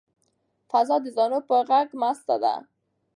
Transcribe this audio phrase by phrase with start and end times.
[0.69, 2.55] فضا د زاڼو په غږ مسته ده.